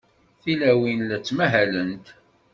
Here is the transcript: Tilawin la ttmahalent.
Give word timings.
Tilawin 0.41 0.99
la 1.09 1.17
ttmahalent. 1.19 2.05